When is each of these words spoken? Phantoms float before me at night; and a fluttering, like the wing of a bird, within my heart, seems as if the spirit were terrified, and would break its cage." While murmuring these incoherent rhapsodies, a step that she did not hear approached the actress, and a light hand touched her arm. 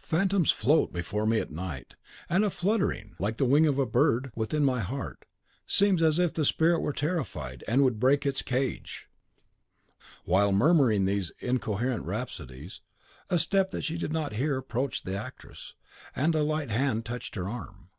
Phantoms 0.00 0.50
float 0.50 0.92
before 0.92 1.26
me 1.28 1.38
at 1.38 1.52
night; 1.52 1.94
and 2.28 2.44
a 2.44 2.50
fluttering, 2.50 3.14
like 3.20 3.36
the 3.36 3.44
wing 3.44 3.66
of 3.66 3.78
a 3.78 3.86
bird, 3.86 4.32
within 4.34 4.64
my 4.64 4.80
heart, 4.80 5.24
seems 5.64 6.02
as 6.02 6.18
if 6.18 6.34
the 6.34 6.44
spirit 6.44 6.80
were 6.80 6.92
terrified, 6.92 7.62
and 7.68 7.84
would 7.84 8.00
break 8.00 8.26
its 8.26 8.42
cage." 8.42 9.06
While 10.24 10.50
murmuring 10.50 11.04
these 11.04 11.30
incoherent 11.38 12.04
rhapsodies, 12.04 12.80
a 13.28 13.38
step 13.38 13.70
that 13.70 13.82
she 13.84 13.96
did 13.96 14.12
not 14.12 14.32
hear 14.32 14.58
approached 14.58 15.04
the 15.04 15.14
actress, 15.16 15.76
and 16.16 16.34
a 16.34 16.42
light 16.42 16.70
hand 16.70 17.04
touched 17.04 17.36
her 17.36 17.48
arm. 17.48 17.90